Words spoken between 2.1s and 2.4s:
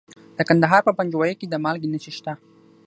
شته.